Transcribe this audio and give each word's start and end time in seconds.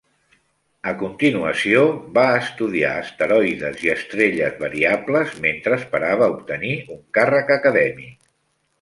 A 0.91 0.93
continuació, 1.01 1.83
va 2.15 2.23
estudiar 2.37 2.95
asteroides 3.03 3.79
i 3.89 3.93
estrelles 3.97 4.59
variables, 4.65 5.39
mentre 5.47 5.81
esperava 5.85 6.35
obtenir 6.39 6.77
un 6.97 7.01
càrrec 7.21 7.59
acadèmic. 7.63 8.15